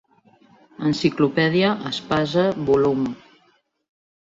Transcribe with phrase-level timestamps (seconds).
[0.91, 3.07] Enciclopèdia Espasa volum.